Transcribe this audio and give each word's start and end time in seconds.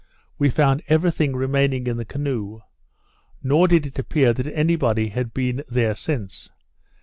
We 0.39 0.49
found 0.49 0.81
every 0.87 1.11
thing 1.11 1.35
remaining 1.35 1.85
in 1.85 1.97
the 1.97 2.05
canoe; 2.05 2.61
nor 3.43 3.67
did 3.67 3.85
it 3.85 3.99
appear 3.99 4.33
that 4.33 4.47
any 4.47 4.75
body 4.75 5.09
had 5.09 5.31
been 5.31 5.63
there 5.69 5.93
since. 5.93 6.49